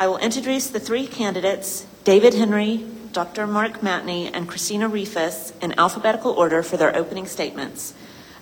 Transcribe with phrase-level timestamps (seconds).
[0.00, 3.46] I will introduce the three candidates, David Henry, Dr.
[3.46, 7.92] Mark Matney, and Christina Rifus, in alphabetical order for their opening statements.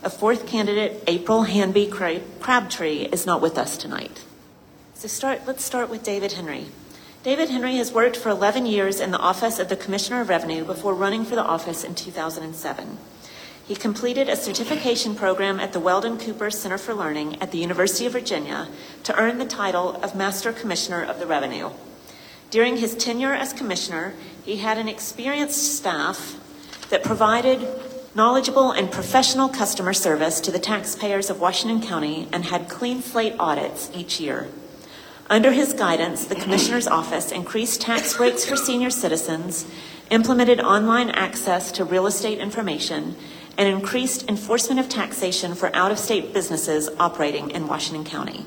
[0.05, 4.25] A fourth candidate, April Hanby Crabtree, is not with us tonight.
[4.95, 6.67] So start, let's start with David Henry.
[7.25, 10.65] David Henry has worked for 11 years in the office of the Commissioner of Revenue
[10.65, 12.99] before running for the office in 2007.
[13.69, 18.07] He completed a certification program at the Weldon Cooper Center for Learning at the University
[18.07, 18.67] of Virginia
[19.05, 21.69] to earn the title of Master Commissioner of the Revenue.
[22.51, 26.41] During his tenure as commissioner, he had an experienced staff
[26.89, 27.69] that provided
[28.15, 33.35] knowledgeable and professional customer service to the taxpayers of Washington County and had clean slate
[33.39, 34.49] audits each year.
[35.29, 39.67] Under his guidance, the Commissioner's Office increased tax rates for senior citizens,
[40.11, 43.15] implemented online access to real estate information,
[43.59, 48.45] and increased enforcement of taxation for out of state businesses operating in Washington County.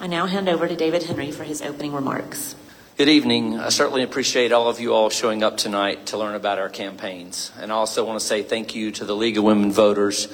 [0.00, 2.54] I now hand over to David Henry for his opening remarks.
[2.96, 3.58] Good evening.
[3.58, 7.50] I certainly appreciate all of you all showing up tonight to learn about our campaigns.
[7.58, 10.26] And I also want to say thank you to the League of Women Voters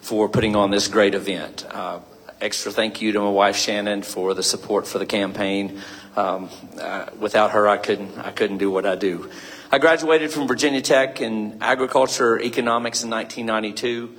[0.00, 1.64] for putting on this great event.
[1.70, 2.00] Uh,
[2.40, 5.80] extra thank you to my wife Shannon for the support for the campaign.
[6.18, 6.48] Um,
[6.80, 9.30] uh, without her, I couldn't, I couldn't do what I do.
[9.70, 14.16] I graduated from Virginia Tech in agriculture economics in 1992.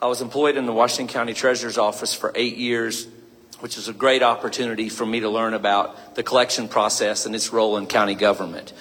[0.00, 3.06] I was employed in the Washington County Treasurer's Office for eight years
[3.64, 7.50] which was a great opportunity for me to learn about the collection process and its
[7.50, 8.74] role in county government.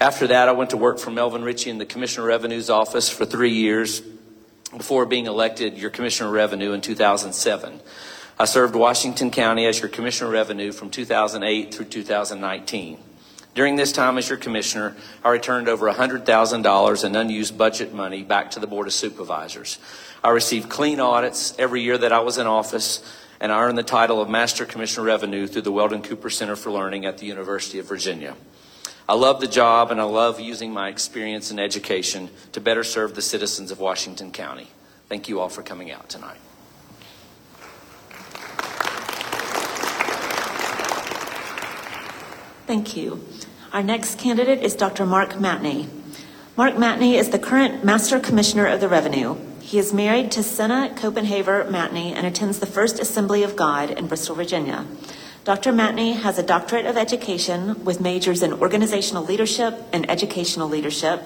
[0.00, 3.08] After that, I went to work for Melvin Ritchie in the Commissioner of Revenue's office
[3.08, 4.00] for three years
[4.76, 7.80] before being elected your Commissioner of Revenue in 2007.
[8.40, 12.98] I served Washington County as your Commissioner of Revenue from 2008 through 2019.
[13.56, 18.52] During this time as your commissioner, I returned over $100,000 in unused budget money back
[18.52, 19.80] to the Board of Supervisors.
[20.22, 23.02] I received clean audits every year that I was in office,
[23.40, 26.54] and I earned the title of Master Commissioner of Revenue through the Weldon Cooper Center
[26.54, 28.36] for Learning at the University of Virginia.
[29.08, 33.16] I love the job and I love using my experience in education to better serve
[33.16, 34.68] the citizens of Washington County.
[35.08, 36.38] Thank you all for coming out tonight.
[42.68, 43.24] Thank you.
[43.72, 45.06] Our next candidate is Dr.
[45.06, 45.88] Mark Matney.
[46.54, 49.38] Mark Matney is the current Master Commissioner of the Revenue.
[49.58, 54.06] He is married to Senna Copenhaver Matney and attends the First Assembly of God in
[54.06, 54.84] Bristol, Virginia.
[55.44, 55.72] Dr.
[55.72, 61.22] Matney has a doctorate of education with majors in organizational leadership and educational leadership,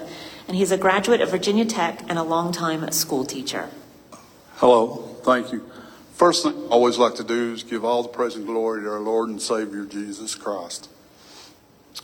[0.47, 3.67] and he's a graduate of Virginia Tech and a longtime school teacher.
[4.55, 5.69] Hello, thank you.
[6.13, 8.89] First thing I always like to do is give all the praise and glory to
[8.89, 10.87] our Lord and Savior Jesus Christ.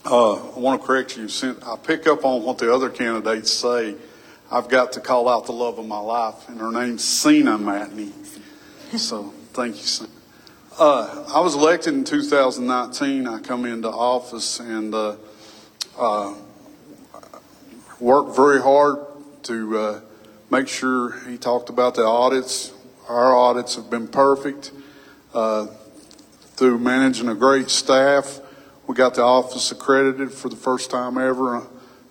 [0.05, 1.27] Uh, I want to correct you.
[1.27, 3.95] Since I pick up on what the other candidates say.
[4.51, 8.11] I've got to call out the love of my life, and her name's Cena Matney.
[8.97, 10.09] So thank you, Cena.
[10.79, 13.28] Uh, I was elected in 2019.
[13.28, 15.17] I come into office and uh,
[15.99, 16.33] uh,
[17.99, 18.97] worked very hard
[19.44, 20.01] to uh,
[20.49, 22.73] make sure he talked about the audits.
[23.07, 24.72] Our audits have been perfect
[25.33, 25.67] uh,
[26.55, 28.39] through managing a great staff.
[28.89, 31.61] We got the office accredited for the first time ever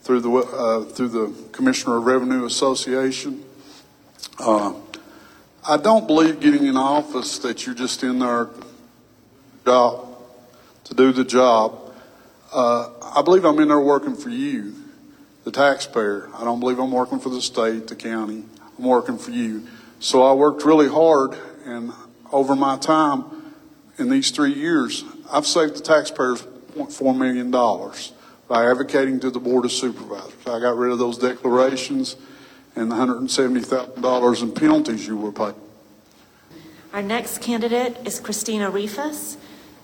[0.03, 3.43] through the uh, through the Commissioner of Revenue Association.
[4.39, 4.75] Uh,
[5.69, 8.50] I don't believe getting in office that you're just in there
[9.65, 10.19] job
[10.84, 11.93] to do the job.
[12.53, 14.72] Uh, I believe I'm in there working for you,
[15.43, 16.31] the taxpayer.
[16.33, 18.44] I don't believe I'm working for the state, the county.
[18.78, 19.67] I'm working for you.
[19.99, 21.93] So I worked really hard, and
[22.31, 23.25] over my time
[23.99, 26.47] in these three years, I've saved the taxpayers
[26.87, 27.50] $0.4 million
[28.47, 30.33] by advocating to the Board of Supervisors.
[30.47, 32.16] I got rid of those declarations
[32.77, 35.55] and the $170,000 in penalties you were paying.
[36.93, 39.37] Our next candidate is Christina Rifus,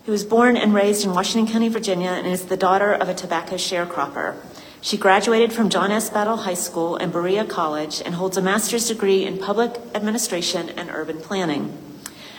[0.05, 3.13] who was born and raised in Washington County, Virginia, and is the daughter of a
[3.13, 4.35] tobacco sharecropper.
[4.81, 6.09] She graduated from John S.
[6.09, 10.89] Battle High School and Berea College and holds a master's degree in public administration and
[10.91, 11.77] urban planning.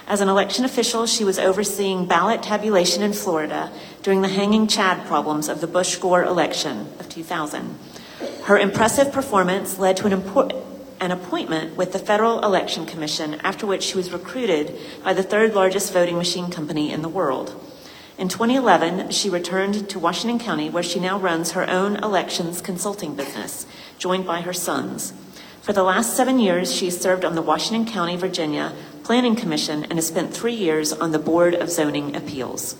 [0.09, 3.72] As an election official, she was overseeing ballot tabulation in Florida
[4.05, 7.77] during the hanging Chad problems of the Bush Gore election of 2000.
[8.45, 10.54] Her impressive performance led to an, import-
[11.01, 15.54] an appointment with the Federal Election Commission, after which she was recruited by the third
[15.54, 17.60] largest voting machine company in the world.
[18.16, 23.16] In 2011, she returned to Washington County, where she now runs her own elections consulting
[23.16, 23.66] business,
[23.98, 25.13] joined by her sons.
[25.63, 28.72] For the last seven years, she served on the Washington County, Virginia
[29.07, 32.75] Planning Commission and has spent three years on the Board of Zoning Appeals.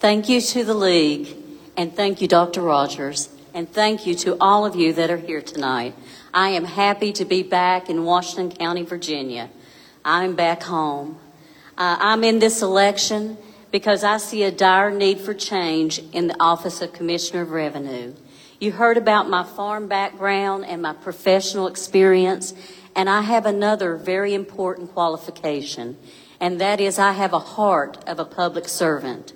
[0.00, 1.34] Thank you to the League,
[1.78, 2.60] and thank you, Dr.
[2.60, 5.94] Rogers, and thank you to all of you that are here tonight.
[6.34, 9.48] I am happy to be back in Washington County, Virginia.
[10.04, 11.18] I'm back home.
[11.78, 13.38] Uh, I'm in this election
[13.70, 18.12] because I see a dire need for change in the Office of Commissioner of Revenue.
[18.60, 22.52] You heard about my farm background and my professional experience,
[22.96, 25.98] and I have another very important qualification,
[26.40, 29.34] and that is I have a heart of a public servant.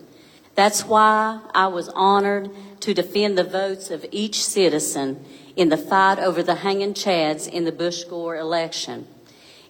[0.54, 5.24] That's why I was honored to defend the votes of each citizen
[5.56, 9.06] in the fight over the hanging chads in the Bush Gore election.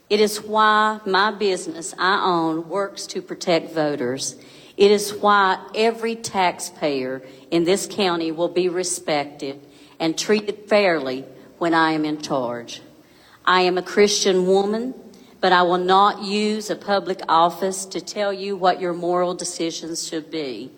[0.08, 4.36] It is why my business I own works to protect voters.
[4.76, 9.60] It is why every taxpayer in this county will be respected
[9.98, 11.24] and treated fairly
[11.58, 12.80] when I am in charge.
[13.50, 14.94] I am a Christian woman,
[15.40, 20.06] but I will not use a public office to tell you what your moral decisions
[20.06, 20.70] should be.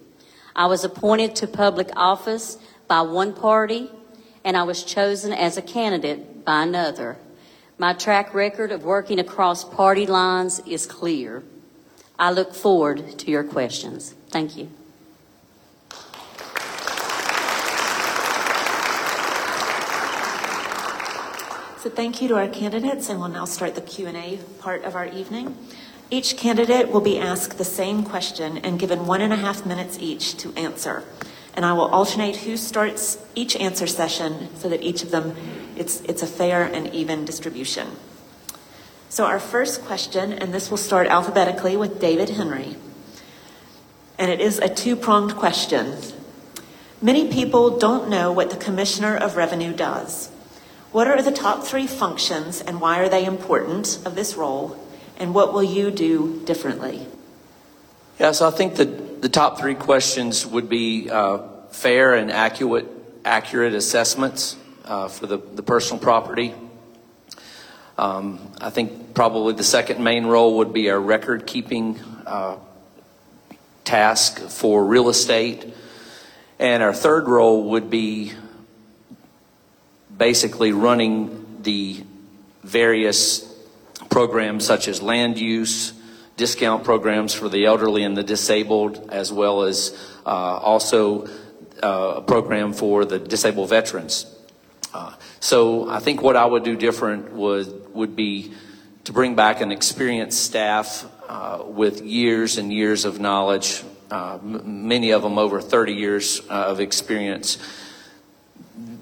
[0.57, 2.57] I was appointed to public office
[2.89, 3.91] by one party,
[4.43, 7.19] and I was chosen as a candidate by another.
[7.77, 11.43] My track record of working across party lines is clear.
[12.19, 14.15] I look forward to your questions.
[14.31, 14.71] Thank you.
[21.83, 25.07] So thank you to our candidates, and we'll now start the Q&A part of our
[25.07, 25.57] evening.
[26.13, 29.99] Each candidate will be asked the same question and given one and a half minutes
[29.99, 31.03] each to answer.
[31.57, 35.35] And I will alternate who starts each answer session so that each of them,
[35.75, 37.89] it's, it's a fair and even distribution.
[39.09, 42.77] So our first question, and this will start alphabetically with David Henry.
[44.21, 45.97] And it is a two-pronged question.
[47.01, 50.31] Many people don't know what the Commissioner of Revenue does.
[50.93, 54.77] What are the top three functions and why are they important of this role?
[55.17, 57.07] And what will you do differently?
[58.21, 61.39] Yeah, so I think the, the top three questions would be uh,
[61.71, 62.87] fair and accurate,
[63.25, 66.53] accurate assessments uh, for the, the personal property.
[67.97, 72.57] Um, I think probably the second main role would be a record keeping uh,
[73.85, 75.73] task for real estate.
[76.59, 78.33] And our third role would be
[80.23, 82.01] basically running the
[82.63, 83.43] various
[84.09, 85.93] programs such as land use,
[86.37, 91.27] discount programs for the elderly and the disabled, as well as uh, also
[91.83, 94.33] uh, a program for the disabled veterans.
[94.95, 98.53] Uh, so I think what I would do different would would be
[99.03, 103.83] to bring back an experienced staff uh, with years and years of knowledge,
[104.13, 107.59] uh, m- many of them over 30 years uh, of experience.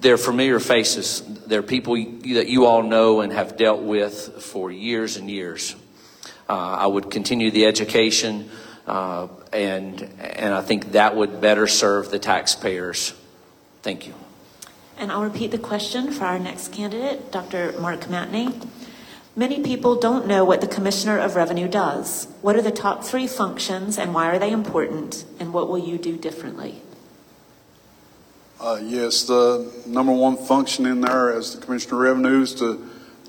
[0.01, 1.23] They're familiar faces.
[1.47, 5.77] They're people that you all know and have dealt with for years and years.
[6.49, 8.51] Uh, I would continue the education,
[8.87, 13.15] uh, and and I think that would better serve the taxpayers.
[13.83, 14.15] Thank you.
[14.99, 17.73] And I'll repeat the question for our next candidate, Dr.
[17.79, 18.69] Mark Matney.
[19.37, 22.27] Many people don't know what the Commissioner of Revenue does.
[22.43, 25.25] What are the top three functions and why are they important?
[25.39, 26.83] And what will you do differently?
[28.61, 32.87] Uh, yes, the number one function in there as the Commissioner of Revenue is to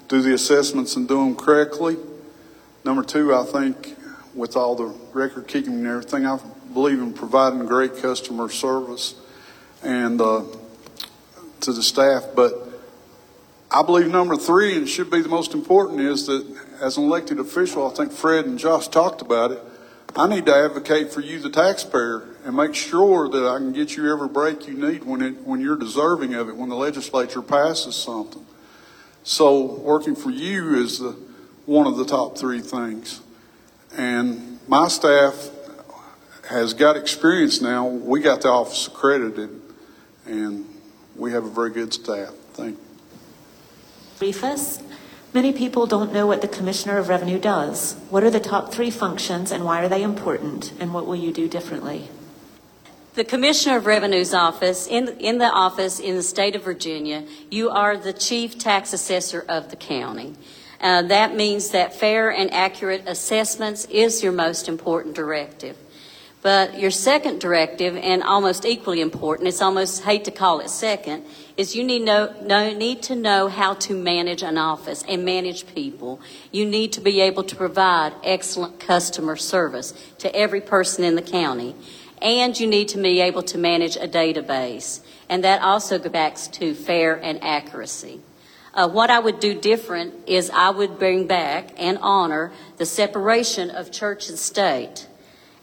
[0.10, 1.96] do the assessments and do them correctly.
[2.84, 3.96] Number two, I think
[4.36, 6.38] with all the record keeping and everything, I
[6.74, 9.16] believe in providing great customer service
[9.82, 10.44] and uh,
[11.62, 12.26] to the staff.
[12.36, 12.54] But
[13.72, 16.46] I believe number three, and should be the most important, is that
[16.82, 19.64] as an elected official, I think Fred and Josh talked about it.
[20.14, 23.96] I need to advocate for you, the taxpayer, and make sure that I can get
[23.96, 26.56] you every break you need when it when you're deserving of it.
[26.56, 28.46] When the legislature passes something,
[29.24, 31.16] so working for you is the
[31.66, 33.22] one of the top three things.
[33.96, 35.50] And my staff
[36.50, 37.88] has got experience now.
[37.88, 39.62] We got the office accredited,
[40.26, 40.66] and
[41.16, 42.34] we have a very good staff.
[42.54, 42.86] Thank you.
[44.20, 44.82] Rufus,
[45.34, 47.94] many people don't know what the Commissioner of Revenue does.
[48.10, 50.74] What are the top three functions and why are they important?
[50.80, 52.10] And what will you do differently?
[53.14, 57.70] The Commissioner of Revenue's office, in, in the office in the state of Virginia, you
[57.70, 60.36] are the chief tax assessor of the county.
[60.80, 65.76] Uh, that means that fair and accurate assessments is your most important directive.
[66.42, 71.26] But your second directive, and almost equally important, it's almost hate to call it second,
[71.58, 75.68] is you need, know, know, need to know how to manage an office and manage
[75.76, 76.22] people.
[76.52, 81.22] You need to be able to provide excellent customer service to every person in the
[81.22, 81.76] county.
[82.22, 85.02] And you need to be able to manage a database.
[85.28, 88.22] And that also goes back to fair and accuracy.
[88.74, 93.70] Uh, what I would do different is I would bring back and honor the separation
[93.70, 95.08] of church and state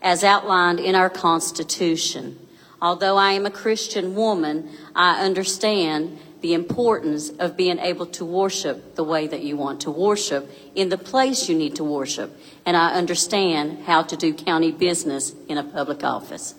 [0.03, 2.39] as outlined in our Constitution.
[2.81, 8.95] Although I am a Christian woman, I understand the importance of being able to worship
[8.95, 12.39] the way that you want to worship in the place you need to worship.
[12.65, 16.55] And I understand how to do county business in a public office.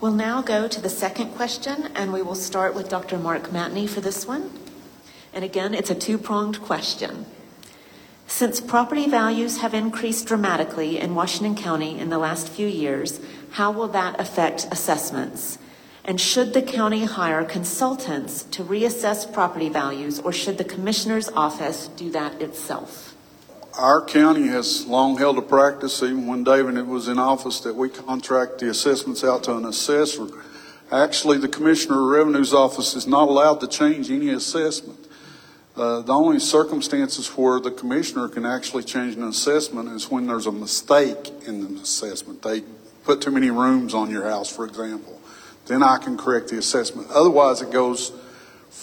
[0.00, 3.18] We'll now go to the second question, and we will start with Dr.
[3.18, 4.50] Mark Matney for this one.
[5.32, 7.24] And again, it's a two-pronged question.
[8.34, 13.20] Since property values have increased dramatically in Washington County in the last few years,
[13.50, 15.58] how will that affect assessments?
[16.02, 21.88] And should the county hire consultants to reassess property values, or should the commissioner's office
[21.88, 23.14] do that itself?
[23.78, 27.90] Our county has long held a practice, even when David was in office, that we
[27.90, 30.28] contract the assessments out to an assessor.
[30.90, 35.01] Actually, the Commissioner of Revenue's office is not allowed to change any assessment.
[35.74, 40.46] Uh, the only circumstances where the commissioner can actually change an assessment is when there's
[40.46, 42.42] a mistake in the assessment.
[42.42, 42.62] They
[43.04, 45.18] put too many rooms on your house, for example.
[45.66, 47.08] Then I can correct the assessment.
[47.10, 48.12] Otherwise, it goes
[48.68, 48.76] f-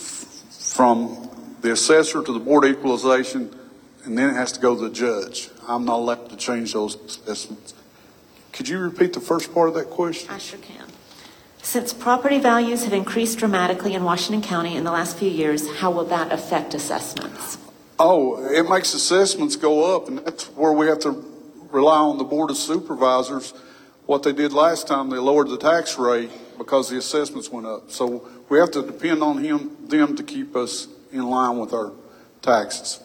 [0.49, 1.29] from
[1.61, 3.55] the assessor to the Board of Equalization,
[4.03, 5.49] and then it has to go to the judge.
[5.67, 7.75] I'm not allowed to change those assessments.
[8.51, 10.31] Could you repeat the first part of that question?
[10.31, 10.85] I sure can.
[11.61, 15.91] Since property values have increased dramatically in Washington County in the last few years, how
[15.91, 17.57] will that affect assessments?
[17.99, 21.23] Oh, it makes assessments go up, and that's where we have to
[21.69, 23.53] rely on the Board of Supervisors.
[24.05, 27.91] What they did last time, they lowered the tax rate because the assessments went up.
[27.91, 31.91] So we have to depend on him, them to keep us in line with our
[32.41, 33.01] taxes.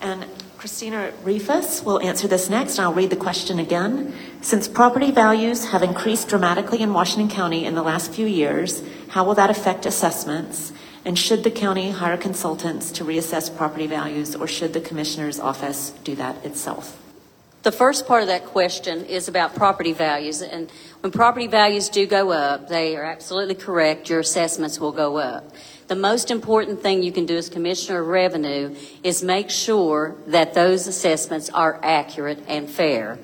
[0.00, 0.24] And
[0.56, 4.14] Christina Rifus will answer this next, and I'll read the question again.
[4.42, 9.24] Since property values have increased dramatically in Washington County in the last few years, how
[9.24, 10.72] will that affect assessments?
[11.04, 15.90] And should the county hire consultants to reassess property values, or should the commissioner's office
[16.04, 17.00] do that itself?
[17.62, 20.40] The first part of that question is about property values.
[20.40, 25.16] And when property values do go up, they are absolutely correct, your assessments will go
[25.16, 25.52] up.
[25.88, 30.54] The most important thing you can do as Commissioner of Revenue is make sure that
[30.54, 33.18] those assessments are accurate and fair.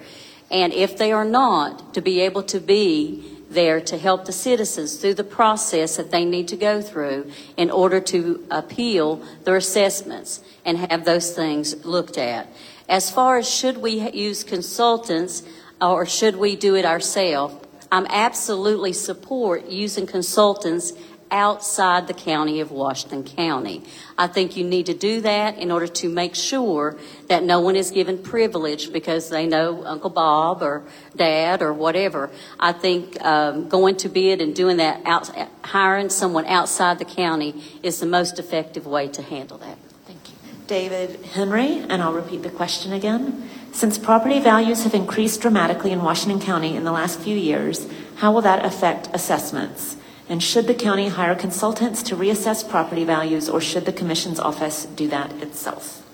[0.52, 4.96] And if they are not, to be able to be there to help the citizens
[4.96, 10.42] through the process that they need to go through in order to appeal their assessments
[10.64, 12.46] and have those things looked at.
[12.88, 15.42] As far as should we use consultants
[15.80, 17.54] or should we do it ourselves,
[17.90, 20.92] I'm absolutely support using consultants
[21.32, 23.82] outside the county of Washington County.
[24.18, 26.96] I think you need to do that in order to make sure
[27.28, 30.84] that no one is given privilege because they know Uncle Bob or
[31.16, 32.30] Dad or whatever.
[32.60, 35.30] I think um, going to bid and doing that, out,
[35.64, 39.78] hiring someone outside the county is the most effective way to handle that.
[40.06, 40.36] Thank you.
[40.66, 43.48] David Henry, and I'll repeat the question again.
[43.72, 48.30] Since property values have increased dramatically in Washington County in the last few years, how
[48.32, 49.96] will that affect assessments?
[50.28, 54.86] And should the county hire consultants to reassess property values, or should the commission's office
[54.86, 56.06] do that itself?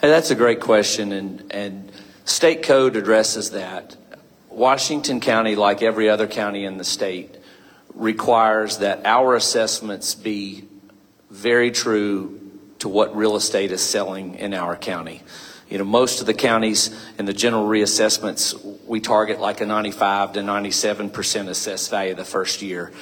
[0.00, 1.92] Hey, that's a great question, and, and
[2.24, 3.96] state code addresses that.
[4.48, 7.36] Washington County, like every other county in the state,
[7.94, 10.64] requires that our assessments be
[11.30, 12.40] very true
[12.78, 15.22] to what real estate is selling in our county.
[15.68, 18.54] You know, most of the counties in the general reassessments,
[18.88, 22.92] we target like a 95 to 97% assessed value the first year.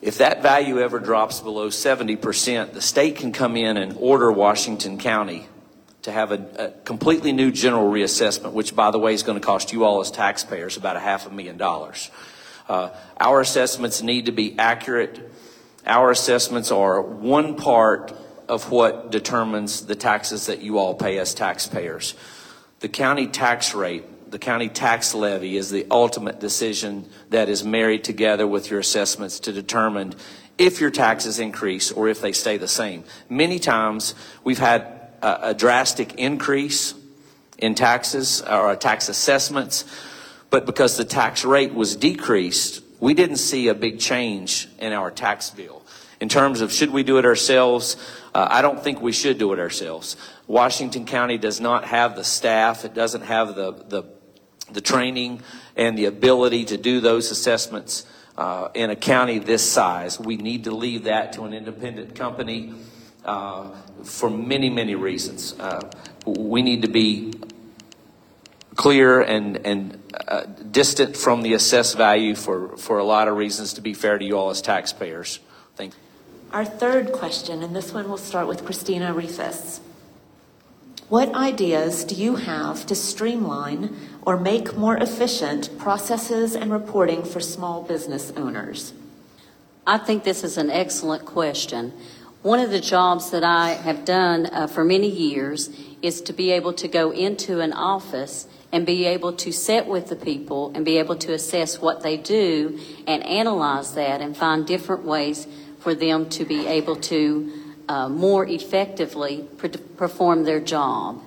[0.00, 4.98] If that value ever drops below 70%, the state can come in and order Washington
[4.98, 5.46] County
[6.02, 9.46] to have a, a completely new general reassessment, which, by the way, is going to
[9.46, 12.10] cost you all as taxpayers about a half a million dollars.
[12.68, 15.30] Uh, our assessments need to be accurate.
[15.86, 18.12] Our assessments are one part
[18.48, 22.14] of what determines the taxes that you all pay as taxpayers.
[22.80, 28.02] The county tax rate, the county tax levy is the ultimate decision that is married
[28.02, 30.14] together with your assessments to determine
[30.56, 33.04] if your taxes increase or if they stay the same.
[33.28, 34.80] Many times we've had
[35.20, 36.94] a, a drastic increase
[37.58, 39.84] in taxes or tax assessments,
[40.48, 45.10] but because the tax rate was decreased, we didn't see a big change in our
[45.10, 45.82] tax bill.
[46.20, 47.96] In terms of should we do it ourselves,
[48.34, 50.16] uh, I don't think we should do it ourselves.
[50.46, 54.04] Washington County does not have the staff, it doesn't have the, the,
[54.72, 55.42] the training
[55.76, 60.18] and the ability to do those assessments uh, in a county this size.
[60.18, 62.74] We need to leave that to an independent company
[63.24, 63.70] uh,
[64.04, 65.54] for many, many reasons.
[65.58, 65.90] Uh,
[66.26, 67.32] we need to be
[68.74, 73.74] clear and, and uh, distant from the assessed value for, for a lot of reasons
[73.74, 75.40] to be fair to you all as taxpayers.
[75.76, 75.98] Thank you.
[76.52, 79.80] Our third question, and this one will start with Christina Rifus.
[81.08, 87.40] What ideas do you have to streamline or make more efficient processes and reporting for
[87.40, 88.92] small business owners?
[89.86, 91.92] I think this is an excellent question.
[92.42, 95.70] One of the jobs that I have done uh, for many years
[96.02, 100.08] is to be able to go into an office and be able to sit with
[100.08, 104.66] the people and be able to assess what they do and analyze that and find
[104.66, 105.46] different ways
[105.78, 107.52] for them to be able to
[107.88, 111.22] uh, more effectively pr- perform their job.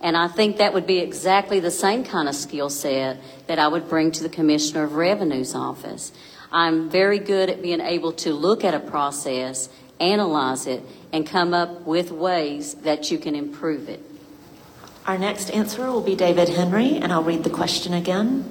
[0.00, 3.66] And I think that would be exactly the same kind of skill set that I
[3.66, 6.12] would bring to the Commissioner of Revenue's office.
[6.52, 9.68] I'm very good at being able to look at a process,
[10.00, 14.00] analyze it, and come up with ways that you can improve it.
[15.06, 18.44] Our next answer will be David Henry, and I'll read the question again.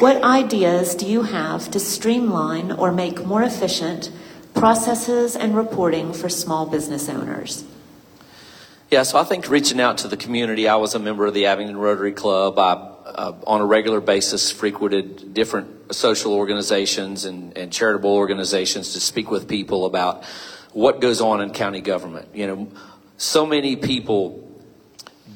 [0.00, 4.10] What ideas do you have to streamline or make more efficient
[4.54, 7.64] processes and reporting for small business owners?
[8.90, 11.46] Yeah, so I think reaching out to the community, I was a member of the
[11.46, 12.58] Abingdon Rotary Club.
[12.58, 19.00] I, uh, on a regular basis, frequented different social organizations and, and charitable organizations to
[19.00, 20.24] speak with people about
[20.72, 22.28] what goes on in county government.
[22.34, 22.68] You know,
[23.16, 24.46] so many people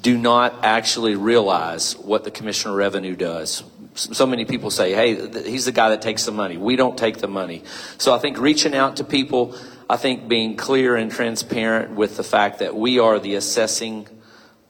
[0.02, 3.64] do not actually realize what the Commissioner of Revenue does.
[3.94, 6.58] So many people say, hey, he's the guy that takes the money.
[6.58, 7.64] We don't take the money.
[7.96, 9.56] So I think reaching out to people,
[9.90, 14.06] I think being clear and transparent with the fact that we are the assessing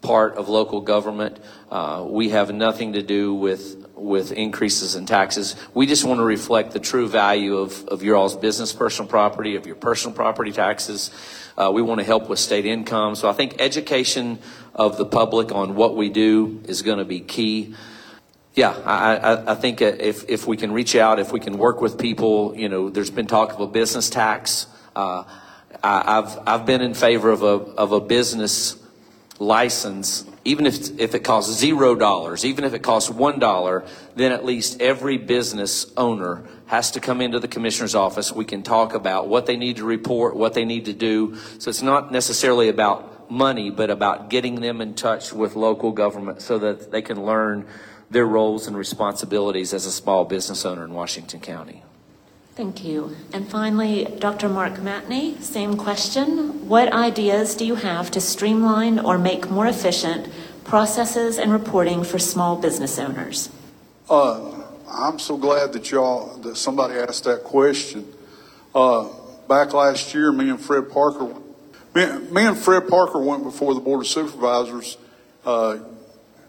[0.01, 1.41] part of local government.
[1.71, 5.57] Uh, we have nothing to do with with increases in taxes.
[5.75, 9.57] We just want to reflect the true value of, of your all's business personal property,
[9.57, 11.11] of your personal property taxes.
[11.57, 13.17] Uh, we want to help with state income.
[13.17, 14.39] So I think education
[14.73, 17.75] of the public on what we do is going to be key.
[18.55, 21.81] Yeah, I, I, I think if, if we can reach out, if we can work
[21.81, 24.69] with people, you know, there's been talk of a business tax.
[24.99, 25.23] Uh,
[25.81, 28.77] I, I've, I've been in favor of a, of a business
[29.39, 33.85] license, even if, if it costs zero dollars, even if it costs one dollar,
[34.17, 38.33] then at least every business owner has to come into the commissioner's office.
[38.33, 41.37] We can talk about what they need to report, what they need to do.
[41.61, 46.43] So it's not necessarily about money, but about getting them in touch with local government
[46.43, 47.67] so that they can learn
[48.11, 51.85] their roles and responsibilities as a small business owner in Washington County.
[52.59, 53.17] Thank you.
[53.33, 54.49] And finally, Dr.
[54.49, 56.69] Mark Matney, same question.
[56.69, 60.29] What ideas do you have to streamline or make more efficient
[60.65, 63.49] processes and reporting for small business owners?
[64.11, 68.13] Uh, I'm so glad that y'all, that somebody asked that question.
[68.75, 69.07] Uh,
[69.49, 71.27] back last year, me and Fred Parker,
[71.95, 74.99] me, me and Fred Parker went before the Board of Supervisors,
[75.47, 75.79] uh,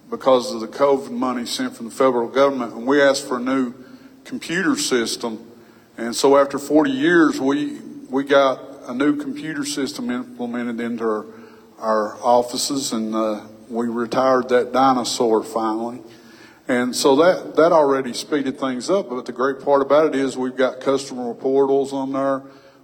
[0.09, 3.39] because of the COVID money sent from the federal government, and we asked for a
[3.39, 3.75] new
[4.25, 5.45] computer system.
[5.99, 11.25] And so after 40 years, we, we got a new computer system implemented into our,
[11.77, 16.01] our offices, and uh, we retired that dinosaur finally.
[16.69, 19.09] And so that, that already speeded things up.
[19.09, 22.43] But the great part about it is we've got customer portals on there.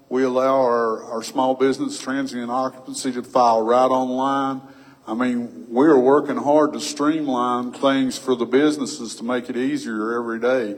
[0.10, 4.62] We allow our, our small business transient occupancy to file right online.
[5.08, 10.20] I mean, we're working hard to streamline things for the businesses to make it easier
[10.20, 10.76] every day.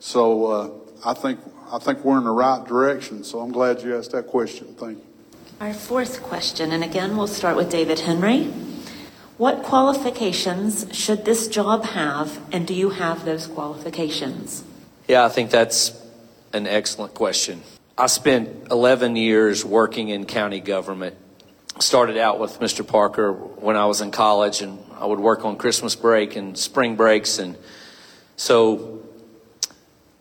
[0.00, 0.70] So uh,
[1.04, 1.38] I think
[1.70, 3.24] I think we're in the right direction.
[3.24, 4.74] So I'm glad you asked that question.
[4.78, 5.04] Thank you.
[5.60, 8.44] Our fourth question, and again, we'll start with David Henry.
[9.38, 14.64] What qualifications should this job have, and do you have those qualifications?
[15.08, 15.98] Yeah, I think that's
[16.52, 17.62] an excellent question.
[17.98, 21.16] I spent 11 years working in county government.
[21.78, 22.86] Started out with Mr.
[22.86, 26.96] Parker when I was in college, and I would work on Christmas break and spring
[26.96, 27.38] breaks.
[27.38, 27.56] And
[28.36, 28.95] so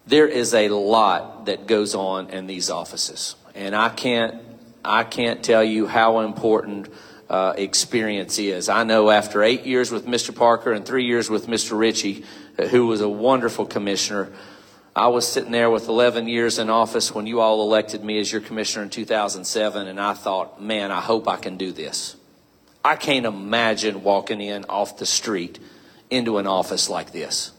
[0.08, 3.36] there is a lot that goes on in these offices.
[3.54, 4.36] And I can't,
[4.84, 6.90] I can't tell you how important
[7.30, 8.70] uh, experience is.
[8.70, 10.36] I know after eight years with Mr.
[10.36, 11.78] Parker and three years with Mr.
[11.78, 12.24] Ritchie,
[12.60, 14.32] uh, who was a wonderful commissioner,
[14.96, 18.32] I was sitting there with 11 years in office when you all elected me as
[18.32, 22.16] your commissioner in 2007, and I thought, man, I hope I can do this.
[22.84, 25.60] I can't imagine walking in off the street
[26.10, 27.52] into an office like this.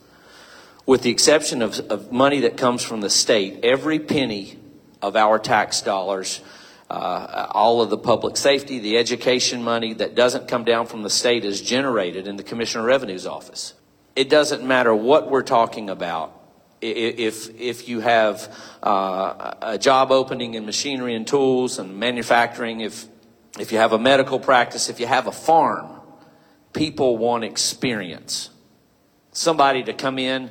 [0.86, 4.56] With the exception of, of money that comes from the state, every penny
[5.02, 6.40] of our tax dollars,
[6.88, 11.10] uh, all of the public safety, the education money that doesn't come down from the
[11.10, 13.74] state is generated in the Commissioner of Revenue's office.
[14.14, 16.32] It doesn't matter what we're talking about.
[16.80, 23.06] If, if you have uh, a job opening in machinery and tools and manufacturing, if,
[23.58, 25.88] if you have a medical practice, if you have a farm,
[26.72, 28.50] people want experience.
[29.32, 30.50] Somebody to come in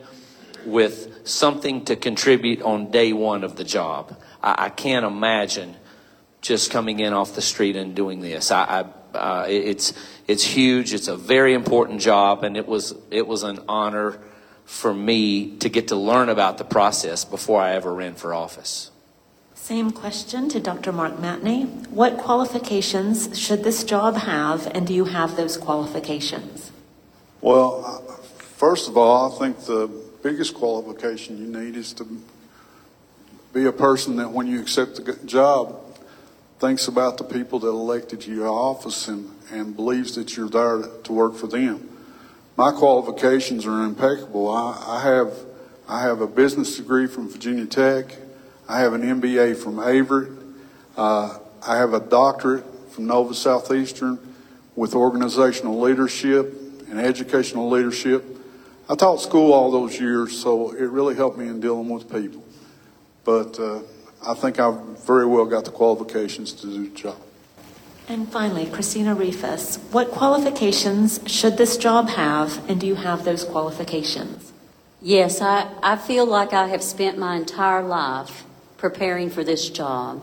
[0.66, 4.16] with something to contribute on day one of the job.
[4.42, 5.76] I, I can't imagine
[6.42, 8.52] just coming in off the street and doing this.
[8.52, 9.94] I, I, Uh, it's
[10.28, 10.94] it's huge.
[10.94, 14.20] It's a very important job, and it was it was an honor
[14.66, 18.92] for me to get to learn about the process before I ever ran for office.
[19.54, 20.92] Same question to Dr.
[20.92, 21.66] Mark Matney.
[21.90, 26.72] What qualifications should this job have, and do you have those qualifications?
[27.40, 28.04] Well,
[28.60, 29.88] first of all, I think the
[30.26, 32.04] biggest qualification you need is to
[33.54, 35.80] be a person that when you accept the job,
[36.58, 40.82] thinks about the people that elected you to office and, and believes that you're there
[41.04, 41.88] to work for them.
[42.58, 44.50] My qualifications are impeccable.
[44.50, 45.32] I, I have,
[45.88, 48.06] I have a business degree from Virginia Tech.
[48.68, 50.36] I have an MBA from Averett.
[50.98, 54.18] Uh, I have a doctorate from Nova Southeastern
[54.76, 56.52] with organizational leadership
[56.90, 58.35] and educational leadership.
[58.88, 62.44] I taught school all those years, so it really helped me in dealing with people.
[63.24, 63.82] But uh,
[64.24, 67.18] I think I've very well got the qualifications to do the job.
[68.08, 69.80] And finally, Christina Rifus.
[69.92, 74.54] What qualifications should this job have, and do you have those qualifications?
[75.02, 78.44] Yes, I, I feel like I have spent my entire life
[78.78, 80.22] preparing for this job.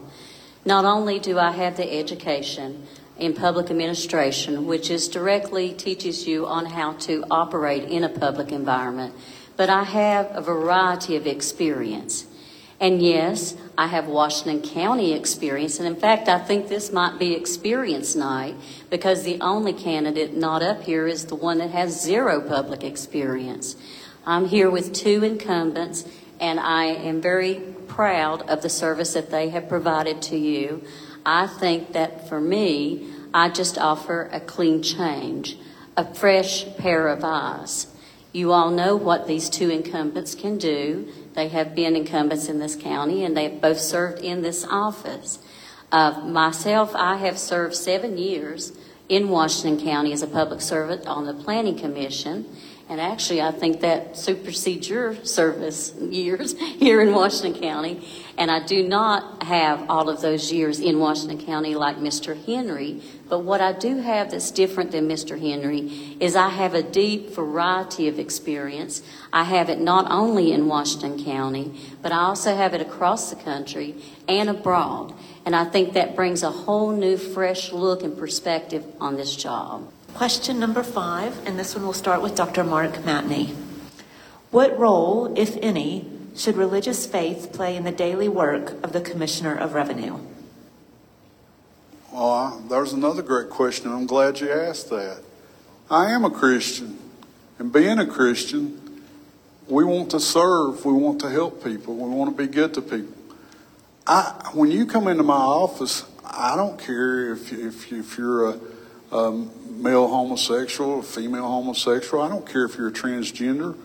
[0.65, 2.87] Not only do I have the education
[3.19, 8.51] in public administration, which is directly teaches you on how to operate in a public
[8.51, 9.15] environment,
[9.57, 12.27] but I have a variety of experience.
[12.81, 15.79] And yes, I have Washington County experience.
[15.79, 18.57] And in fact, I think this might be experience night
[18.91, 23.77] because the only candidate not up here is the one that has zero public experience.
[24.27, 26.05] I'm here with two incumbents,
[26.41, 30.83] and I am very proud of the service that they have provided to you.
[31.25, 35.57] I think that for me, I just offer a clean change,
[35.97, 37.87] a fresh pair of eyes.
[38.33, 41.09] You all know what these two incumbents can do.
[41.35, 45.39] They have been incumbents in this county, and they have both served in this office.
[45.91, 48.73] Uh, myself, I have served seven years
[49.09, 52.47] in Washington County as a public servant on the Planning Commission.
[52.93, 58.07] And actually, I think that supersedes your service years here in Washington County.
[58.37, 62.37] And I do not have all of those years in Washington County like Mr.
[62.45, 63.01] Henry.
[63.31, 65.41] But what I do have that's different than Mr.
[65.41, 69.01] Henry is I have a deep variety of experience.
[69.33, 73.37] I have it not only in Washington County, but I also have it across the
[73.37, 73.95] country
[74.29, 75.15] and abroad.
[75.47, 79.91] And I think that brings a whole new, fresh look and perspective on this job.
[80.15, 82.63] Question number five, and this one will start with Dr.
[82.65, 83.55] Mark Matney.
[84.51, 89.57] What role, if any, should religious faith play in the daily work of the Commissioner
[89.57, 90.19] of Revenue?
[92.13, 93.91] Well, I, there's another great question.
[93.91, 95.23] I'm glad you asked that.
[95.91, 96.99] I am a Christian,
[97.59, 99.03] and being a Christian,
[99.67, 102.83] we want to serve, we want to help people, we want to be good to
[102.83, 103.15] people.
[104.07, 108.61] I, when you come into my office, I don't care if, if, if you're a,
[109.13, 109.31] a
[109.69, 113.77] male homosexual, female homosexual, I don't care if you're a transgender.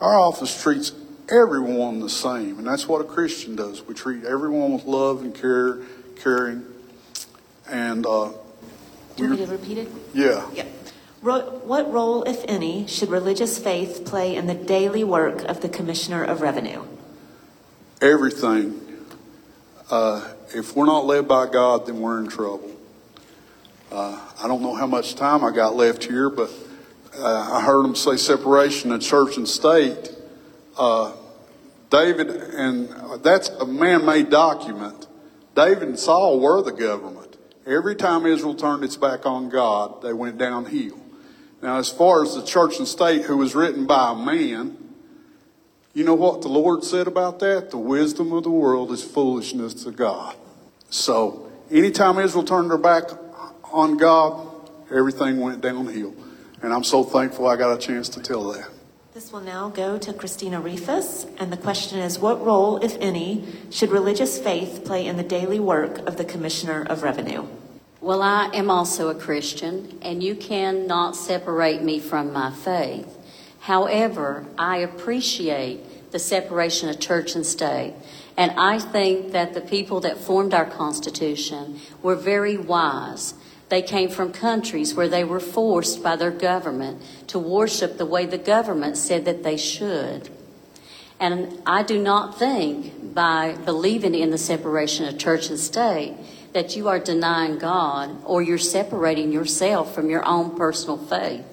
[0.00, 0.92] Our office treats
[1.30, 3.82] everyone the same, and that's what a Christian does.
[3.86, 5.78] We treat everyone with love and care,
[6.16, 6.64] caring,
[7.68, 8.30] and uh,
[9.16, 9.88] Do you want me to repeat it?
[10.14, 10.48] yeah.
[10.52, 10.66] Yep.
[11.22, 15.68] Ro- What role, if any, should religious faith play in the daily work of the
[15.68, 16.84] Commissioner of Revenue?
[18.02, 18.80] everything.
[19.90, 22.70] Uh, if we're not led by God, then we're in trouble.
[23.90, 26.48] Uh, I don't know how much time I got left here, but
[27.18, 30.12] uh, I heard them say separation of church and state.
[30.78, 31.12] Uh,
[31.90, 32.88] David, and
[33.24, 35.08] that's a man-made document.
[35.56, 37.36] David and Saul were the government.
[37.66, 41.00] Every time Israel turned its back on God, they went downhill.
[41.60, 44.76] Now, as far as the church and state, who was written by a man,
[45.94, 47.72] you know what the Lord said about that?
[47.72, 50.36] The wisdom of the world is foolishness to God.
[50.90, 53.10] So, anytime Israel turned their back
[53.72, 56.14] on God, everything went downhill.
[56.62, 58.68] And I'm so thankful I got a chance to tell that.
[59.14, 63.44] This will now go to Christina Rifus, and the question is What role, if any,
[63.70, 67.46] should religious faith play in the daily work of the Commissioner of Revenue?
[68.00, 73.18] Well, I am also a Christian, and you cannot separate me from my faith.
[73.60, 77.94] However, I appreciate the separation of church and state.
[78.36, 83.34] And I think that the people that formed our Constitution were very wise.
[83.70, 88.26] They came from countries where they were forced by their government to worship the way
[88.26, 90.28] the government said that they should.
[91.20, 96.16] And I do not think by believing in the separation of church and state
[96.52, 101.44] that you are denying God or you're separating yourself from your own personal faith.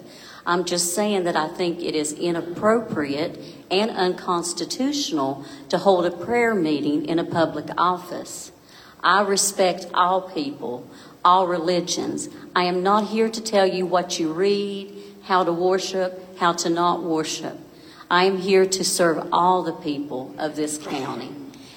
[0.44, 3.38] I'm just saying that I think it is inappropriate
[3.70, 8.50] and unconstitutional to hold a prayer meeting in a public office.
[9.02, 10.88] I respect all people,
[11.24, 12.28] all religions.
[12.54, 16.70] I am not here to tell you what you read, how to worship, how to
[16.70, 17.58] not worship.
[18.10, 21.30] I am here to serve all the people of this county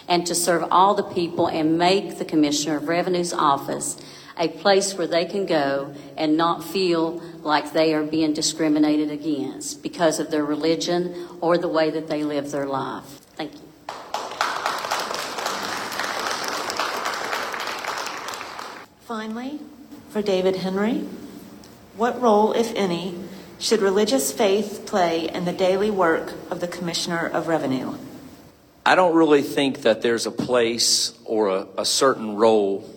[0.07, 3.97] and to serve all the people and make the Commissioner of Revenue's office
[4.37, 9.83] a place where they can go and not feel like they are being discriminated against
[9.83, 13.03] because of their religion or the way that they live their life.
[13.35, 13.70] Thank you.
[19.11, 19.59] Finally,
[20.07, 21.03] for David Henry,
[21.97, 23.13] what role, if any,
[23.59, 27.97] should religious faith play in the daily work of the Commissioner of Revenue?
[28.85, 32.89] I don't really think that there's a place or a, a certain role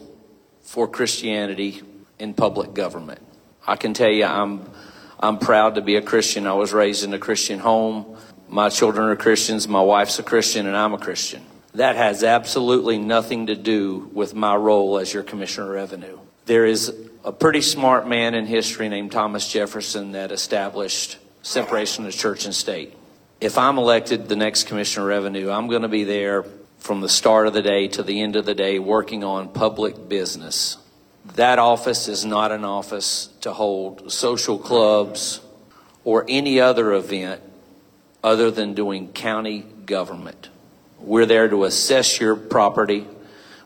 [0.62, 1.82] for Christianity
[2.20, 3.20] in public government.
[3.66, 4.70] I can tell you, I'm,
[5.18, 6.46] I'm proud to be a Christian.
[6.46, 8.16] I was raised in a Christian home.
[8.48, 9.66] My children are Christians.
[9.66, 11.44] My wife's a Christian, and I'm a Christian.
[11.74, 16.18] That has absolutely nothing to do with my role as your Commissioner of Revenue.
[16.46, 22.12] There is a pretty smart man in history named Thomas Jefferson that established separation of
[22.14, 22.94] church and state.
[23.40, 26.44] If I'm elected the next Commissioner of Revenue, I'm going to be there
[26.78, 30.08] from the start of the day to the end of the day working on public
[30.08, 30.76] business.
[31.34, 35.40] That office is not an office to hold social clubs
[36.04, 37.40] or any other event
[38.22, 40.50] other than doing county government.
[41.04, 43.06] We're there to assess your property.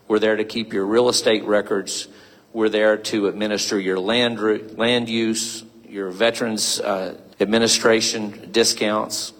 [0.09, 2.09] We're there to keep your real estate records.
[2.51, 9.31] We're there to administer your land, land use, your veterans uh, administration discounts,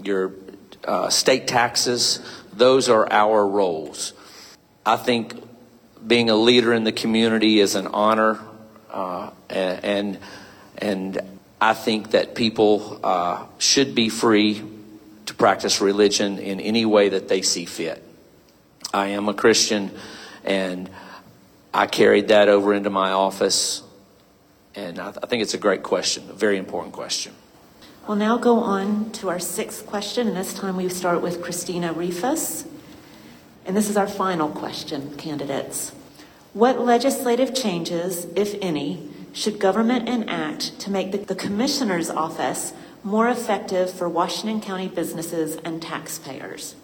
[0.00, 0.32] your
[0.84, 2.20] uh, state taxes.
[2.52, 4.12] Those are our roles.
[4.86, 5.34] I think
[6.06, 8.38] being a leader in the community is an honor,
[8.90, 10.20] uh, and
[10.78, 11.20] and
[11.60, 14.62] I think that people uh, should be free
[15.30, 18.02] to practice religion in any way that they see fit.
[18.92, 19.92] I am a Christian,
[20.44, 20.90] and
[21.72, 23.84] I carried that over into my office,
[24.74, 27.32] and I, I think it's a great question, a very important question.
[28.08, 31.94] We'll now go on to our sixth question, and this time we start with Christina
[31.94, 32.66] Rifus.
[33.64, 35.92] And this is our final question, candidates.
[36.54, 43.28] What legislative changes, if any, should government enact to make the, the Commissioner's office more
[43.28, 46.74] effective for Washington County businesses and taxpayers?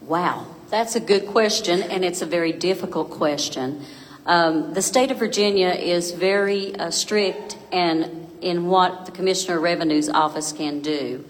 [0.00, 3.84] Wow, that's a good question, and it's a very difficult question.
[4.26, 9.62] Um, the state of Virginia is very uh, strict and in what the Commissioner of
[9.62, 11.24] Revenue's office can do.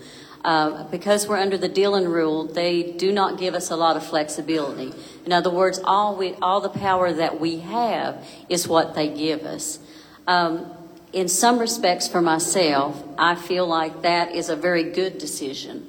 [0.44, 4.04] Uh, because we're under the Dillon rule, they do not give us a lot of
[4.04, 4.92] flexibility.
[5.24, 9.44] In other words, all we, all the power that we have is what they give
[9.44, 9.78] us.
[10.26, 10.66] Um,
[11.12, 15.88] in some respects, for myself, I feel like that is a very good decision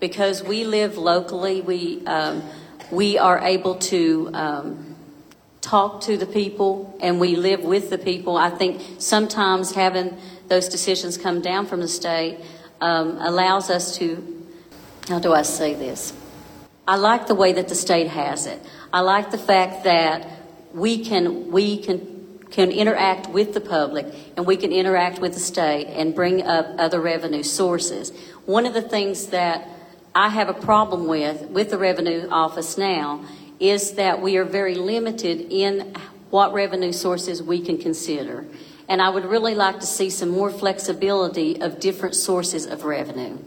[0.00, 1.60] because we live locally.
[1.60, 2.42] We um,
[2.90, 4.30] we are able to.
[4.34, 4.94] Um,
[5.64, 8.36] talk to the people and we live with the people.
[8.36, 12.38] I think sometimes having those decisions come down from the state
[12.82, 14.46] um, allows us to,
[15.08, 16.12] how do I say this?
[16.86, 18.60] I like the way that the state has it.
[18.92, 20.28] I like the fact that
[20.74, 22.13] we can, we can
[22.54, 26.64] can interact with the public and we can interact with the state and bring up
[26.78, 28.12] other revenue sources.
[28.46, 29.68] One of the things that
[30.14, 33.24] I have a problem with with the revenue office now
[33.58, 35.96] is that we are very limited in
[36.30, 38.44] what revenue sources we can consider.
[38.88, 43.38] And I would really like to see some more flexibility of different sources of revenue.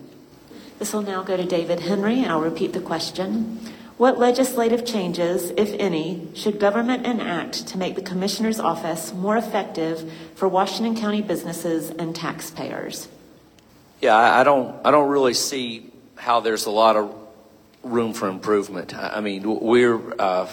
[0.79, 2.23] This will now go to David Henry.
[2.23, 3.61] And I'll repeat the question.
[3.97, 10.12] What legislative changes, if any, should government enact to make the Commissioner's office more effective
[10.36, 13.07] for Washington County businesses and taxpayers?
[13.99, 17.12] Yeah, I I don't, I don't really see how there's a lot of
[17.81, 18.95] room for improvement.
[18.95, 20.47] I I mean, we're, uh,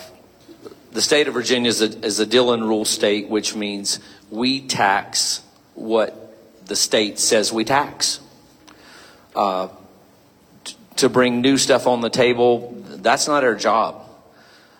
[0.93, 5.43] the state of Virginia is a, is a Dillon rule state, which means we tax
[5.75, 8.21] what the state says we tax.
[9.37, 9.69] Uh,
[10.65, 14.09] t- to bring new stuff on the table, that's not our job.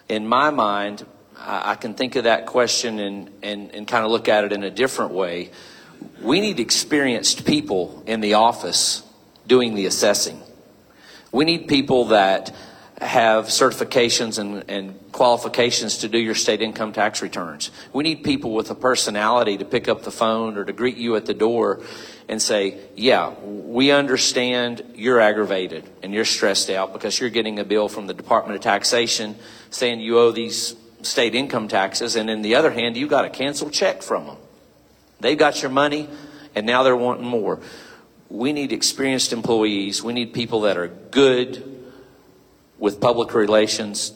[0.09, 1.07] In my mind,
[1.39, 4.65] I, can think of that question and, and, and kind of look at it in
[4.65, 5.51] a different way.
[6.23, 9.03] We need experienced people in the office
[9.47, 10.41] doing the assessing.
[11.33, 12.55] We need people that
[13.05, 17.71] have certifications and, and qualifications to do your state income tax returns.
[17.93, 21.17] We need people with a personality to pick up the phone or to greet you
[21.17, 21.83] at the door
[22.29, 27.65] and say, yeah, we understand you're aggravated and you're stressed out because you're getting a
[27.65, 29.37] bill from the Department of Taxation
[29.71, 32.17] saying you owe these state income taxes.
[32.17, 34.37] And in the other hand, you got a canceled check from them.
[35.21, 36.09] They've got your money
[36.55, 37.61] and now they're wanting more.
[38.31, 40.03] We need experienced employees.
[40.03, 41.74] We need people that are good
[42.79, 44.13] with public relations.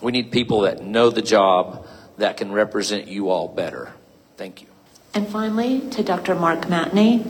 [0.00, 1.86] We need people that know the job
[2.18, 3.92] that can represent you all better.
[4.36, 4.68] Thank you.
[5.14, 6.34] And finally, to Dr.
[6.34, 7.22] Mark Matney,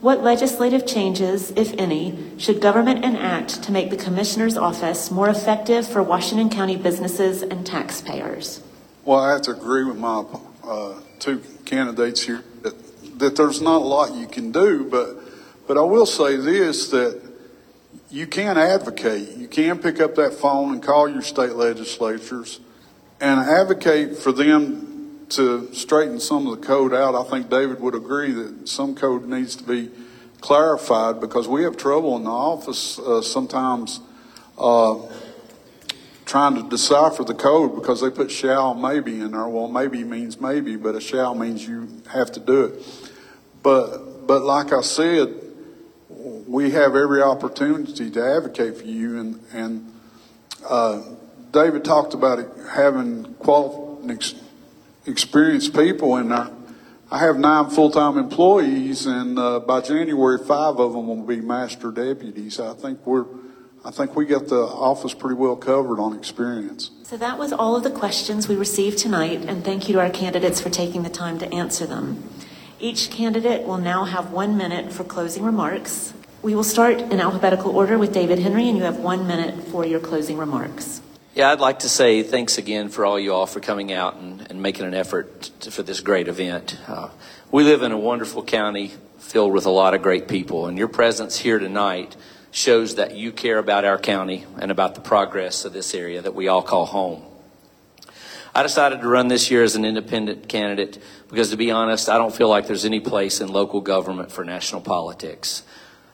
[0.00, 5.86] what legislative changes, if any, should government enact to make the Commissioner's office more effective
[5.86, 8.62] for Washington County businesses and taxpayers?
[9.04, 10.24] Well, I have to agree with my
[10.64, 15.16] uh, two candidates here that, that there's not a lot you can do, but
[15.70, 17.22] but I will say this that
[18.10, 19.36] you can advocate.
[19.36, 22.60] You can pick up that phone and call your state legislatures
[23.20, 27.14] and advocate for them to straighten some of the code out.
[27.14, 29.90] I think David would agree that some code needs to be
[30.40, 34.00] clarified because we have trouble in the office uh, sometimes.
[34.58, 34.98] Uh,
[36.30, 39.48] trying to decipher the code because they put shall maybe in there.
[39.48, 42.82] Well, maybe means maybe, but a shall means you have to do it.
[43.64, 45.34] But but like I said,
[46.50, 49.92] we have every opportunity to advocate for you, and and
[50.68, 51.00] uh,
[51.52, 54.34] David talked about having qualified, ex,
[55.06, 56.50] experienced people in there.
[57.12, 61.92] I have nine full-time employees, and uh, by January, five of them will be master
[61.92, 62.58] deputies.
[62.58, 63.26] I think we're
[63.84, 66.90] I think we got the office pretty well covered on experience.
[67.04, 70.10] So that was all of the questions we received tonight, and thank you to our
[70.10, 72.28] candidates for taking the time to answer them.
[72.80, 76.12] Each candidate will now have one minute for closing remarks.
[76.42, 79.84] We will start in alphabetical order with David Henry, and you have one minute for
[79.84, 81.02] your closing remarks.
[81.34, 84.50] Yeah, I'd like to say thanks again for all you all for coming out and,
[84.50, 86.78] and making an effort to, for this great event.
[86.88, 87.10] Uh,
[87.50, 90.88] we live in a wonderful county filled with a lot of great people, and your
[90.88, 92.16] presence here tonight
[92.52, 96.34] shows that you care about our county and about the progress of this area that
[96.34, 97.22] we all call home.
[98.54, 102.16] I decided to run this year as an independent candidate because, to be honest, I
[102.16, 105.64] don't feel like there's any place in local government for national politics.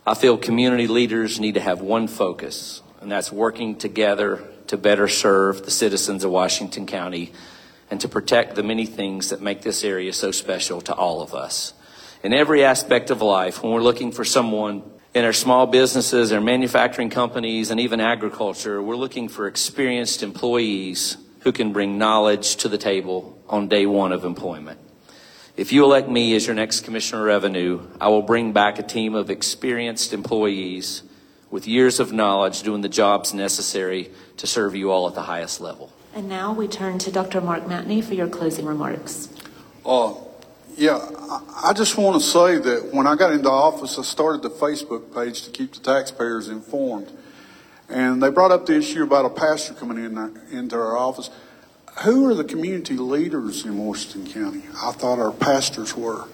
[0.09, 5.09] I feel community leaders need to have one focus, and that's working together to better
[5.09, 7.33] serve the citizens of Washington County
[7.91, 11.35] and to protect the many things that make this area so special to all of
[11.35, 11.75] us.
[12.23, 16.41] In every aspect of life, when we're looking for someone in our small businesses, our
[16.41, 22.69] manufacturing companies, and even agriculture, we're looking for experienced employees who can bring knowledge to
[22.69, 24.79] the table on day one of employment.
[25.57, 28.83] If you elect me as your next Commissioner of Revenue, I will bring back a
[28.83, 31.03] team of experienced employees
[31.51, 35.63] with years of knowledge doing the jobs necessary to serve you all at the highest
[35.63, 35.95] level.
[36.15, 37.41] And now we turn to Dr.
[37.41, 39.31] Mark Matney for your closing remarks.
[39.87, 40.13] Uh,
[40.77, 44.43] yeah, I, I just want to say that when I got into office, I started
[44.43, 47.11] the Facebook page to keep the taxpayers informed.
[47.89, 51.31] And they brought up the issue about a pastor coming in into our office.
[52.03, 54.63] Who are the community leaders in Washington County?
[54.83, 56.27] I thought our pastors were.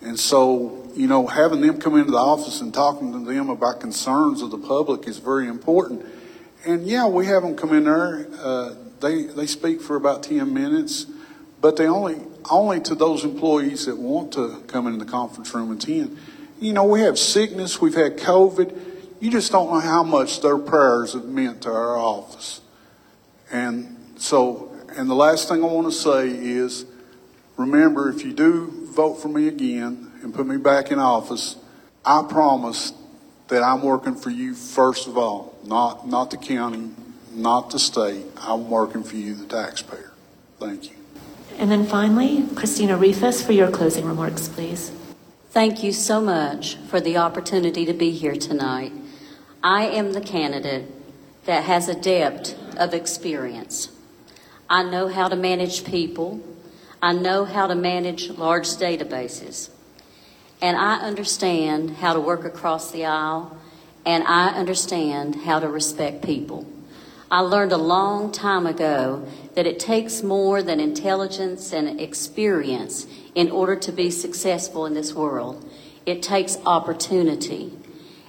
[0.00, 3.80] And so, you know, having them come into the office and talking to them about
[3.80, 6.04] concerns of the public is very important.
[6.64, 8.26] And yeah, we have them come in there.
[8.38, 11.06] Uh, they they speak for about ten minutes,
[11.60, 12.20] but they only
[12.50, 16.18] only to those employees that want to come into the conference room and attend.
[16.60, 18.80] You know, we have sickness, we've had COVID.
[19.20, 22.60] You just don't know how much their prayers have meant to our office.
[23.50, 26.84] And so, and the last thing I want to say is
[27.56, 31.56] remember, if you do vote for me again and put me back in office,
[32.04, 32.92] I promise
[33.48, 36.90] that I'm working for you first of all, not, not the county,
[37.32, 38.24] not the state.
[38.38, 40.12] I'm working for you, the taxpayer.
[40.58, 40.96] Thank you.
[41.58, 44.90] And then finally, Christina Rifus for your closing remarks, please.
[45.50, 48.92] Thank you so much for the opportunity to be here tonight.
[49.62, 50.90] I am the candidate
[51.44, 53.90] that has a depth of experience.
[54.72, 56.40] I know how to manage people.
[57.02, 59.68] I know how to manage large databases.
[60.62, 63.54] And I understand how to work across the aisle,
[64.06, 66.66] and I understand how to respect people.
[67.30, 73.50] I learned a long time ago that it takes more than intelligence and experience in
[73.50, 75.70] order to be successful in this world.
[76.06, 77.74] It takes opportunity.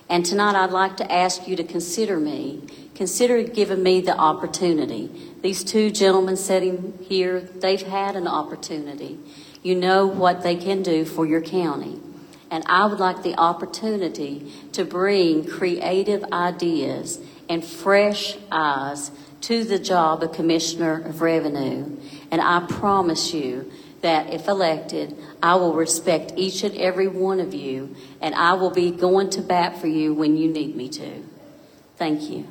[0.09, 2.63] And tonight I'd like to ask you to consider me,
[2.95, 5.29] consider giving me the opportunity.
[5.43, 9.19] These two gentlemen sitting here, they've had an opportunity.
[9.61, 11.99] You know what they can do for your county.
[12.49, 19.79] And I would like the opportunity to bring creative ideas and fresh eyes to the
[19.79, 21.97] job of Commissioner of Revenue.
[22.31, 23.69] And I promise you
[23.99, 28.71] that if elected, I will respect each and every one of you, and I will
[28.71, 31.21] be going to bat for you when you need me to.
[31.97, 32.47] Thank you.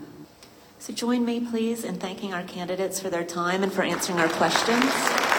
[0.83, 4.29] So join me, please, in thanking our candidates for their time and for answering our
[4.31, 5.32] questions.